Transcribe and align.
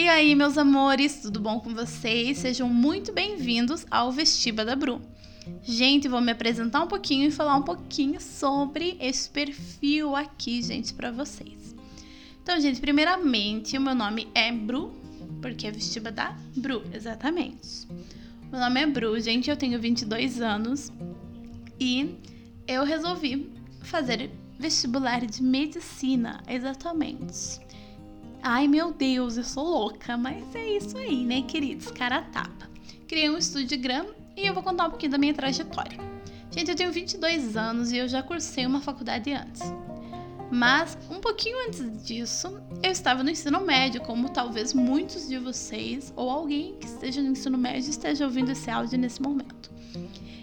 E 0.00 0.08
aí, 0.08 0.32
meus 0.36 0.56
amores, 0.56 1.22
tudo 1.22 1.40
bom 1.40 1.58
com 1.58 1.74
vocês? 1.74 2.38
Sejam 2.38 2.68
muito 2.68 3.12
bem-vindos 3.12 3.84
ao 3.90 4.12
Vestiba 4.12 4.64
da 4.64 4.76
Bru. 4.76 5.02
Gente, 5.64 6.06
vou 6.06 6.20
me 6.20 6.30
apresentar 6.30 6.84
um 6.84 6.86
pouquinho 6.86 7.26
e 7.26 7.32
falar 7.32 7.56
um 7.56 7.64
pouquinho 7.64 8.20
sobre 8.20 8.96
esse 9.00 9.28
perfil 9.28 10.14
aqui, 10.14 10.62
gente, 10.62 10.94
para 10.94 11.10
vocês. 11.10 11.74
Então, 12.40 12.60
gente, 12.60 12.80
primeiramente, 12.80 13.76
o 13.76 13.80
meu 13.80 13.92
nome 13.92 14.28
é 14.36 14.52
Bru, 14.52 14.92
porque 15.42 15.66
é 15.66 15.72
Vestiba 15.72 16.12
da 16.12 16.32
Bru, 16.54 16.80
exatamente. 16.94 17.88
Meu 18.52 18.60
nome 18.60 18.80
é 18.80 18.86
Bru, 18.86 19.18
gente, 19.18 19.50
eu 19.50 19.56
tenho 19.56 19.80
22 19.80 20.40
anos 20.40 20.92
e 21.80 22.14
eu 22.68 22.84
resolvi 22.84 23.50
fazer 23.80 24.30
vestibular 24.60 25.26
de 25.26 25.42
medicina, 25.42 26.40
exatamente. 26.46 27.66
Ai 28.42 28.68
meu 28.68 28.92
Deus, 28.92 29.36
eu 29.36 29.44
sou 29.44 29.64
louca, 29.64 30.16
mas 30.16 30.54
é 30.54 30.76
isso 30.76 30.96
aí, 30.96 31.24
né, 31.24 31.42
queridos? 31.42 31.90
Cara 31.90 32.22
tapa. 32.22 32.68
Criei 33.06 33.28
um 33.28 33.36
estúdio 33.36 33.68
de 33.68 33.76
grama 33.76 34.10
e 34.36 34.46
eu 34.46 34.54
vou 34.54 34.62
contar 34.62 34.86
um 34.86 34.90
pouquinho 34.90 35.12
da 35.12 35.18
minha 35.18 35.34
trajetória. 35.34 35.98
Gente, 36.50 36.70
eu 36.70 36.76
tenho 36.76 36.92
22 36.92 37.56
anos 37.56 37.92
e 37.92 37.98
eu 37.98 38.08
já 38.08 38.22
cursei 38.22 38.64
uma 38.64 38.80
faculdade 38.80 39.32
antes. 39.32 39.62
Mas 40.50 40.96
um 41.10 41.20
pouquinho 41.20 41.66
antes 41.66 42.04
disso, 42.04 42.60
eu 42.82 42.90
estava 42.90 43.22
no 43.22 43.30
ensino 43.30 43.60
médio, 43.60 44.00
como 44.00 44.30
talvez 44.30 44.72
muitos 44.72 45.28
de 45.28 45.38
vocês 45.38 46.12
ou 46.16 46.30
alguém 46.30 46.74
que 46.80 46.86
esteja 46.86 47.20
no 47.20 47.28
ensino 47.28 47.58
médio 47.58 47.90
esteja 47.90 48.24
ouvindo 48.24 48.50
esse 48.50 48.70
áudio 48.70 48.98
nesse 48.98 49.20
momento. 49.20 49.70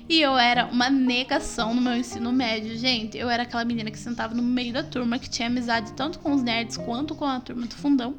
E 0.07 0.21
eu 0.21 0.37
era 0.37 0.67
uma 0.67 0.87
negação 0.87 1.73
no 1.73 1.81
meu 1.81 1.95
ensino 1.95 2.31
médio, 2.31 2.77
gente. 2.77 3.17
Eu 3.17 3.27
era 3.27 3.41
aquela 3.41 3.65
menina 3.65 3.89
que 3.89 3.97
sentava 3.97 4.35
no 4.35 4.43
meio 4.43 4.71
da 4.71 4.83
turma, 4.83 5.17
que 5.17 5.27
tinha 5.27 5.47
amizade 5.47 5.93
tanto 5.93 6.19
com 6.19 6.31
os 6.33 6.43
nerds 6.43 6.77
quanto 6.77 7.15
com 7.15 7.25
a 7.25 7.39
turma 7.39 7.65
do 7.65 7.73
fundão. 7.73 8.13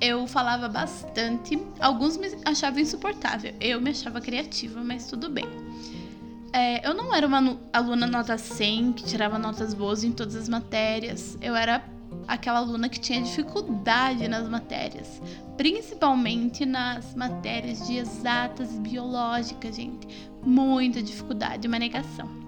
Eu 0.00 0.24
falava 0.28 0.68
bastante, 0.68 1.60
alguns 1.80 2.16
me 2.16 2.28
achavam 2.44 2.78
insuportável. 2.78 3.52
Eu 3.60 3.80
me 3.80 3.90
achava 3.90 4.20
criativa, 4.20 4.84
mas 4.84 5.08
tudo 5.08 5.28
bem. 5.28 5.46
É, 6.54 6.88
eu 6.88 6.94
não 6.94 7.12
era 7.12 7.26
uma 7.26 7.58
aluna 7.72 8.06
nota 8.06 8.38
100, 8.38 8.92
que 8.92 9.02
tirava 9.02 9.36
notas 9.40 9.74
boas 9.74 10.04
em 10.04 10.12
todas 10.12 10.36
as 10.36 10.48
matérias. 10.48 11.36
Eu 11.42 11.56
era 11.56 11.84
aquela 12.28 12.60
aluna 12.60 12.88
que 12.88 13.00
tinha 13.00 13.20
dificuldade 13.20 14.28
nas 14.28 14.48
matérias, 14.48 15.20
principalmente 15.56 16.64
nas 16.64 17.12
matérias 17.16 17.84
de 17.88 17.96
exatas 17.96 18.72
e 18.72 18.78
biológicas, 18.78 19.74
gente. 19.74 20.06
Muita 20.46 21.02
dificuldade, 21.02 21.66
uma 21.66 21.76
negação. 21.76 22.43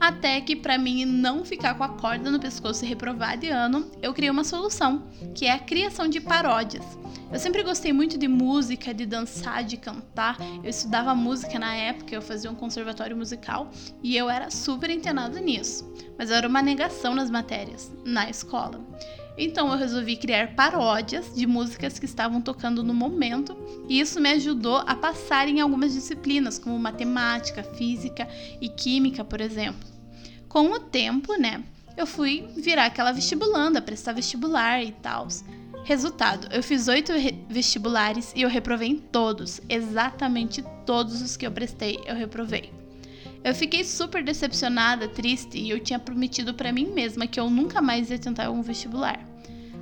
Até 0.00 0.40
que, 0.40 0.56
para 0.56 0.78
mim 0.78 1.04
não 1.04 1.44
ficar 1.44 1.74
com 1.74 1.84
a 1.84 1.88
corda 1.90 2.30
no 2.30 2.40
pescoço 2.40 2.82
e 2.82 2.88
reprovar 2.88 3.36
de 3.36 3.48
ano, 3.48 3.90
eu 4.00 4.14
criei 4.14 4.30
uma 4.30 4.44
solução, 4.44 5.06
que 5.34 5.44
é 5.44 5.52
a 5.52 5.58
criação 5.58 6.08
de 6.08 6.18
paródias. 6.18 6.84
Eu 7.30 7.38
sempre 7.38 7.62
gostei 7.62 7.92
muito 7.92 8.16
de 8.16 8.26
música, 8.26 8.94
de 8.94 9.04
dançar, 9.04 9.62
de 9.62 9.76
cantar. 9.76 10.36
Eu 10.64 10.70
estudava 10.70 11.14
música 11.14 11.58
na 11.58 11.74
época, 11.74 12.14
eu 12.14 12.22
fazia 12.22 12.50
um 12.50 12.54
conservatório 12.54 13.16
musical 13.16 13.70
e 14.02 14.16
eu 14.16 14.30
era 14.30 14.50
super 14.50 14.90
antenado 14.90 15.38
nisso. 15.38 15.88
Mas 16.18 16.30
eu 16.30 16.36
era 16.36 16.48
uma 16.48 16.62
negação 16.62 17.14
nas 17.14 17.30
matérias, 17.30 17.92
na 18.04 18.28
escola. 18.28 18.80
Então 19.36 19.70
eu 19.70 19.78
resolvi 19.78 20.16
criar 20.16 20.54
paródias 20.54 21.34
de 21.34 21.46
músicas 21.46 21.98
que 21.98 22.04
estavam 22.04 22.40
tocando 22.40 22.82
no 22.82 22.92
momento, 22.92 23.56
e 23.88 24.00
isso 24.00 24.20
me 24.20 24.30
ajudou 24.30 24.78
a 24.78 24.94
passar 24.94 25.48
em 25.48 25.60
algumas 25.60 25.92
disciplinas, 25.92 26.58
como 26.58 26.78
matemática, 26.78 27.62
física 27.62 28.28
e 28.60 28.68
química, 28.68 29.24
por 29.24 29.40
exemplo. 29.40 29.88
Com 30.48 30.72
o 30.72 30.80
tempo, 30.80 31.36
né, 31.36 31.62
eu 31.96 32.06
fui 32.06 32.48
virar 32.56 32.86
aquela 32.86 33.12
vestibulanda, 33.12 33.80
prestar 33.80 34.12
vestibular 34.12 34.82
e 34.82 34.92
tal. 34.92 35.28
Resultado, 35.84 36.48
eu 36.52 36.62
fiz 36.62 36.88
oito 36.88 37.12
vestibulares 37.48 38.32
e 38.36 38.42
eu 38.42 38.48
reprovei 38.48 38.88
em 38.88 38.98
todos, 38.98 39.60
exatamente 39.68 40.62
todos 40.84 41.22
os 41.22 41.36
que 41.36 41.46
eu 41.46 41.50
prestei, 41.50 41.98
eu 42.06 42.14
reprovei. 42.14 42.70
Eu 43.42 43.54
fiquei 43.54 43.84
super 43.84 44.22
decepcionada, 44.22 45.08
triste 45.08 45.56
e 45.56 45.70
eu 45.70 45.80
tinha 45.80 45.98
prometido 45.98 46.52
para 46.52 46.72
mim 46.72 46.92
mesma 46.92 47.26
que 47.26 47.40
eu 47.40 47.48
nunca 47.48 47.80
mais 47.80 48.10
ia 48.10 48.18
tentar 48.18 48.50
um 48.50 48.60
vestibular. 48.60 49.29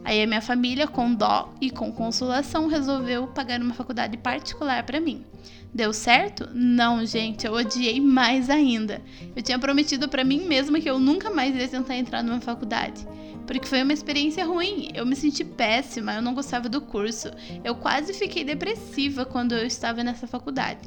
Aí 0.05 0.23
a 0.23 0.27
minha 0.27 0.41
família, 0.41 0.87
com 0.87 1.13
dó 1.13 1.53
e 1.61 1.71
com 1.71 1.93
consolação, 1.93 2.67
resolveu 2.67 3.27
pagar 3.29 3.61
uma 3.61 3.75
faculdade 3.75 4.17
particular 4.17 4.83
para 4.85 5.01
mim. 5.01 5.25
Deu 5.75 5.93
certo? 5.93 6.49
Não, 6.55 7.05
gente, 7.05 7.47
eu 7.47 7.53
odiei 7.53 8.01
mais 8.01 8.49
ainda. 8.49 9.03
Eu 9.37 9.43
tinha 9.43 9.59
prometido 9.59 10.09
para 10.09 10.25
mim 10.25 10.47
mesma 10.47 10.81
que 10.81 10.89
eu 10.89 10.99
nunca 10.99 11.31
mais 11.31 11.55
ia 11.55 11.69
tentar 11.69 11.97
entrar 11.97 12.23
numa 12.23 12.41
faculdade. 12.41 13.07
Porque 13.47 13.67
foi 13.67 13.83
uma 13.83 13.93
experiência 13.93 14.45
ruim, 14.45 14.91
eu 14.95 15.07
me 15.07 15.17
senti 15.17 15.45
péssima, 15.45 16.15
eu 16.15 16.23
não 16.23 16.35
gostava 16.35 16.69
do 16.69 16.81
curso. 16.81 17.31
Eu 17.65 17.75
quase 17.75 18.13
fiquei 18.15 18.45
depressiva 18.45 19.25
quando 19.25 19.53
eu 19.53 19.67
estava 19.67 20.03
nessa 20.03 20.27
faculdade 20.27 20.81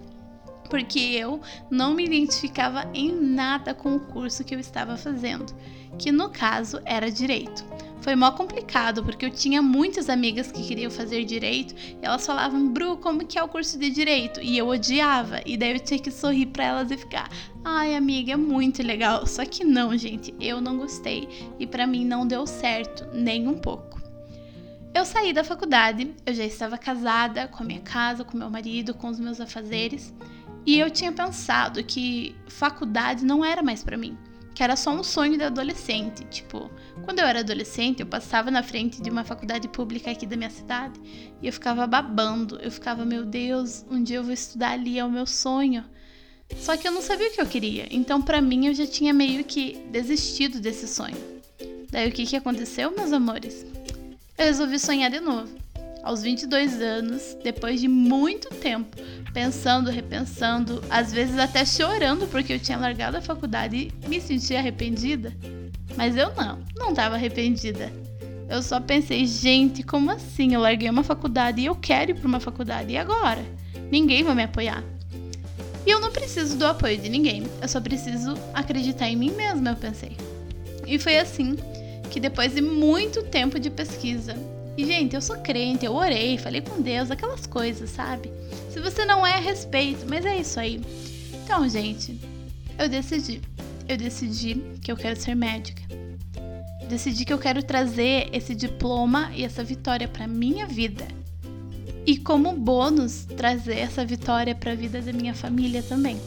porque 0.71 0.99
eu 0.99 1.41
não 1.69 1.93
me 1.93 2.05
identificava 2.05 2.89
em 2.93 3.11
nada 3.11 3.73
com 3.73 3.93
o 3.93 3.99
curso 3.99 4.41
que 4.41 4.55
eu 4.55 4.59
estava 4.59 4.95
fazendo, 4.95 5.53
que 5.99 6.13
no 6.13 6.29
caso 6.29 6.79
era 6.85 7.11
direito. 7.11 7.65
Foi 8.01 8.15
mó 8.15 8.31
complicado, 8.31 9.03
porque 9.03 9.25
eu 9.25 9.29
tinha 9.29 9.61
muitas 9.61 10.09
amigas 10.09 10.51
que 10.51 10.63
queriam 10.67 10.89
fazer 10.89 11.23
direito 11.23 11.75
e 11.77 11.97
elas 12.01 12.25
falavam, 12.25 12.67
Bru, 12.67 12.97
como 12.97 13.25
que 13.25 13.37
é 13.37 13.43
o 13.43 13.47
curso 13.47 13.77
de 13.77 13.91
direito? 13.91 14.41
E 14.41 14.57
eu 14.57 14.67
odiava, 14.67 15.39
e 15.45 15.55
daí 15.55 15.73
eu 15.73 15.79
tinha 15.79 15.99
que 15.99 16.09
sorrir 16.09 16.47
para 16.47 16.65
elas 16.65 16.89
e 16.89 16.97
ficar, 16.97 17.29
ai 17.63 17.95
amiga, 17.95 18.33
é 18.33 18.35
muito 18.35 18.81
legal. 18.81 19.27
Só 19.27 19.45
que 19.45 19.63
não, 19.63 19.95
gente, 19.95 20.33
eu 20.39 20.59
não 20.59 20.77
gostei 20.77 21.53
e 21.59 21.67
para 21.67 21.85
mim 21.85 22.03
não 22.03 22.25
deu 22.25 22.47
certo, 22.47 23.07
nem 23.13 23.47
um 23.47 23.59
pouco. 23.59 24.01
Eu 24.95 25.05
saí 25.05 25.31
da 25.31 25.43
faculdade, 25.43 26.11
eu 26.25 26.33
já 26.33 26.43
estava 26.43 26.79
casada 26.79 27.47
com 27.47 27.63
a 27.63 27.65
minha 27.65 27.81
casa, 27.81 28.25
com 28.25 28.35
meu 28.35 28.49
marido, 28.49 28.95
com 28.95 29.09
os 29.09 29.19
meus 29.19 29.39
afazeres. 29.39 30.13
E 30.65 30.77
eu 30.77 30.89
tinha 30.89 31.11
pensado 31.11 31.83
que 31.83 32.35
faculdade 32.47 33.23
não 33.23 33.45
era 33.45 33.63
mais 33.63 33.83
para 33.83 33.95
mim, 33.95 34.17
que 34.53 34.63
era 34.63 34.75
só 34.75 34.91
um 34.91 35.03
sonho 35.03 35.37
de 35.37 35.43
adolescente. 35.43 36.25
Tipo, 36.25 36.69
quando 37.03 37.19
eu 37.19 37.25
era 37.25 37.39
adolescente, 37.39 38.01
eu 38.01 38.05
passava 38.05 38.51
na 38.51 38.63
frente 38.63 39.01
de 39.01 39.09
uma 39.09 39.23
faculdade 39.23 39.67
pública 39.67 40.11
aqui 40.11 40.25
da 40.25 40.35
minha 40.35 40.49
cidade 40.49 40.99
e 41.41 41.47
eu 41.47 41.53
ficava 41.53 41.87
babando. 41.87 42.59
Eu 42.61 42.71
ficava, 42.71 43.05
meu 43.05 43.25
Deus, 43.25 43.85
um 43.89 44.01
dia 44.03 44.17
eu 44.17 44.23
vou 44.23 44.33
estudar 44.33 44.71
ali, 44.71 44.99
é 44.99 45.05
o 45.05 45.11
meu 45.11 45.25
sonho. 45.25 45.83
Só 46.57 46.75
que 46.75 46.87
eu 46.87 46.91
não 46.91 47.01
sabia 47.01 47.29
o 47.29 47.31
que 47.31 47.41
eu 47.41 47.45
queria, 47.45 47.87
então 47.89 48.21
para 48.21 48.41
mim 48.41 48.67
eu 48.67 48.73
já 48.73 48.85
tinha 48.85 49.13
meio 49.13 49.41
que 49.41 49.77
desistido 49.89 50.59
desse 50.59 50.85
sonho. 50.85 51.15
Daí 51.89 52.09
o 52.09 52.11
que, 52.11 52.25
que 52.25 52.35
aconteceu, 52.35 52.93
meus 52.93 53.13
amores? 53.13 53.65
Eu 54.37 54.45
resolvi 54.45 54.77
sonhar 54.77 55.09
de 55.09 55.21
novo 55.21 55.60
aos 56.03 56.21
22 56.21 56.81
anos, 56.81 57.37
depois 57.43 57.79
de 57.79 57.87
muito 57.87 58.49
tempo, 58.49 58.95
pensando, 59.33 59.89
repensando, 59.89 60.83
às 60.89 61.11
vezes 61.11 61.37
até 61.37 61.65
chorando 61.65 62.27
porque 62.27 62.53
eu 62.53 62.59
tinha 62.59 62.77
largado 62.77 63.17
a 63.17 63.21
faculdade 63.21 63.91
e 64.03 64.07
me 64.07 64.19
sentia 64.19 64.59
arrependida. 64.59 65.33
Mas 65.95 66.15
eu 66.15 66.33
não, 66.35 66.59
não 66.75 66.89
estava 66.89 67.15
arrependida. 67.15 67.91
Eu 68.49 68.61
só 68.61 68.79
pensei, 68.79 69.25
gente, 69.25 69.81
como 69.83 70.11
assim? 70.11 70.53
Eu 70.53 70.61
larguei 70.61 70.89
uma 70.89 71.03
faculdade 71.03 71.61
e 71.61 71.65
eu 71.65 71.75
quero 71.75 72.11
ir 72.11 72.15
para 72.15 72.27
uma 72.27 72.39
faculdade, 72.39 72.91
e 72.91 72.97
agora? 72.97 73.43
Ninguém 73.89 74.23
vai 74.23 74.35
me 74.35 74.43
apoiar. 74.43 74.83
E 75.85 75.89
eu 75.89 75.99
não 75.99 76.11
preciso 76.11 76.57
do 76.57 76.65
apoio 76.65 76.97
de 76.97 77.09
ninguém, 77.09 77.43
eu 77.61 77.67
só 77.67 77.79
preciso 77.79 78.35
acreditar 78.53 79.07
em 79.07 79.15
mim 79.15 79.31
mesma, 79.31 79.71
eu 79.71 79.75
pensei. 79.75 80.17
E 80.85 80.99
foi 80.99 81.17
assim 81.17 81.55
que 82.09 82.19
depois 82.19 82.53
de 82.53 82.61
muito 82.61 83.23
tempo 83.23 83.57
de 83.57 83.69
pesquisa, 83.69 84.35
e, 84.77 84.85
gente, 84.85 85.15
eu 85.15 85.21
sou 85.21 85.37
crente, 85.37 85.85
eu 85.85 85.93
orei, 85.93 86.37
falei 86.37 86.61
com 86.61 86.81
Deus, 86.81 87.11
aquelas 87.11 87.45
coisas, 87.45 87.89
sabe? 87.89 88.31
Se 88.69 88.79
você 88.79 89.03
não 89.03 89.27
é, 89.27 89.37
respeito, 89.37 90.05
mas 90.07 90.25
é 90.25 90.37
isso 90.37 90.59
aí. 90.59 90.81
Então, 91.43 91.67
gente, 91.67 92.19
eu 92.79 92.87
decidi. 92.87 93.41
Eu 93.87 93.97
decidi 93.97 94.55
que 94.81 94.91
eu 94.91 94.95
quero 94.95 95.19
ser 95.19 95.35
médica. 95.35 95.81
Decidi 96.87 97.25
que 97.25 97.33
eu 97.33 97.37
quero 97.37 97.61
trazer 97.61 98.29
esse 98.31 98.55
diploma 98.55 99.31
e 99.35 99.43
essa 99.43 99.63
vitória 99.63 100.07
para 100.07 100.27
minha 100.27 100.65
vida. 100.65 101.05
E 102.05 102.17
como 102.17 102.53
bônus, 102.53 103.25
trazer 103.25 103.79
essa 103.79 104.05
vitória 104.05 104.55
para 104.55 104.71
a 104.71 104.75
vida 104.75 105.01
da 105.01 105.11
minha 105.11 105.35
família 105.35 105.83
também. 105.83 106.19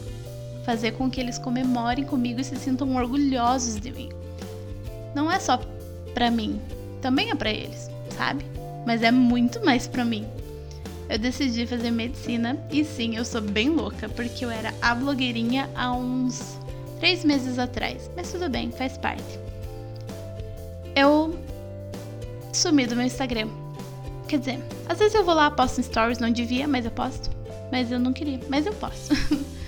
Fazer 0.63 0.91
com 0.91 1.09
que 1.09 1.19
eles 1.19 1.39
comemorem 1.39 2.05
comigo 2.05 2.39
e 2.39 2.43
se 2.43 2.55
sintam 2.55 2.95
orgulhosos 2.95 3.79
de 3.79 3.91
mim. 3.91 4.09
Não 5.15 5.31
é 5.31 5.39
só 5.39 5.59
para 6.13 6.29
mim, 6.29 6.59
também 7.01 7.31
é 7.31 7.35
para 7.35 7.51
eles 7.51 7.94
sabe? 8.15 8.45
Mas 8.85 9.03
é 9.03 9.11
muito 9.11 9.63
mais 9.63 9.87
pra 9.87 10.05
mim. 10.05 10.25
Eu 11.09 11.19
decidi 11.19 11.67
fazer 11.67 11.91
medicina 11.91 12.57
e 12.71 12.83
sim, 12.83 13.15
eu 13.15 13.23
sou 13.23 13.41
bem 13.41 13.69
louca, 13.69 14.09
porque 14.09 14.43
eu 14.43 14.49
era 14.49 14.73
a 14.81 14.95
blogueirinha 14.95 15.69
há 15.75 15.91
uns 15.91 16.57
três 16.99 17.23
meses 17.23 17.59
atrás. 17.59 18.09
Mas 18.15 18.31
tudo 18.31 18.49
bem, 18.49 18.71
faz 18.71 18.97
parte. 18.97 19.39
Eu 20.95 21.37
sumi 22.51 22.87
do 22.87 22.95
meu 22.95 23.05
Instagram. 23.05 23.49
Quer 24.27 24.39
dizer, 24.39 24.59
às 24.89 24.97
vezes 24.97 25.13
eu 25.13 25.23
vou 25.23 25.35
lá, 25.35 25.51
posto 25.51 25.83
stories, 25.83 26.17
não 26.17 26.31
devia, 26.31 26.67
mas 26.67 26.85
eu 26.85 26.91
posto. 26.91 27.29
Mas 27.71 27.91
eu 27.91 27.99
não 27.99 28.11
queria, 28.11 28.39
mas 28.49 28.65
eu 28.65 28.73
posso. 28.73 29.13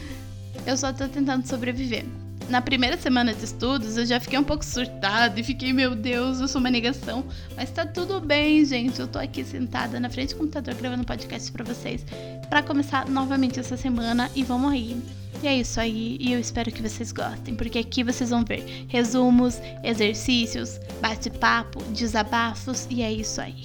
eu 0.65 0.75
só 0.75 0.91
tô 0.91 1.07
tentando 1.07 1.45
sobreviver. 1.47 2.05
Na 2.49 2.61
primeira 2.61 2.97
semana 2.97 3.33
de 3.33 3.43
estudos 3.43 3.97
eu 3.97 4.05
já 4.05 4.19
fiquei 4.19 4.39
um 4.39 4.43
pouco 4.43 4.63
surtada 4.63 5.39
e 5.39 5.43
fiquei, 5.43 5.73
meu 5.73 5.95
Deus, 5.95 6.39
eu 6.39 6.47
sou 6.47 6.59
uma 6.59 6.69
negação. 6.69 7.25
Mas 7.55 7.69
tá 7.71 7.85
tudo 7.85 8.19
bem, 8.19 8.63
gente. 8.65 8.99
Eu 8.99 9.07
tô 9.07 9.19
aqui 9.19 9.43
sentada 9.43 9.99
na 9.99 10.09
frente 10.09 10.33
do 10.33 10.39
computador 10.39 10.75
gravando 10.75 11.03
podcast 11.03 11.51
para 11.51 11.63
vocês 11.63 12.05
para 12.49 12.63
começar 12.63 13.07
novamente 13.09 13.59
essa 13.59 13.75
semana 13.75 14.29
e 14.35 14.43
vamos 14.43 14.71
aí. 14.71 14.97
E 15.43 15.47
é 15.47 15.55
isso 15.55 15.79
aí, 15.79 16.17
e 16.19 16.33
eu 16.33 16.39
espero 16.39 16.71
que 16.71 16.81
vocês 16.81 17.11
gostem, 17.11 17.53
porque 17.53 17.77
aqui 17.77 18.03
vocês 18.03 18.31
vão 18.31 18.43
ver 18.43 18.85
resumos, 18.87 19.61
exercícios, 19.83 20.79
bate-papo, 20.99 21.83
desabafos 21.93 22.87
e 22.89 23.03
é 23.03 23.11
isso 23.11 23.39
aí. 23.39 23.63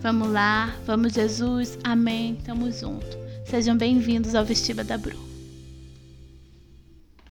Vamos 0.00 0.32
lá, 0.32 0.74
vamos 0.86 1.12
Jesus, 1.12 1.78
amém, 1.84 2.36
tamo 2.36 2.72
junto. 2.72 3.18
Sejam 3.44 3.76
bem-vindos 3.76 4.34
ao 4.34 4.46
Vestiba 4.46 4.82
da 4.82 4.96
Bru. 4.96 5.33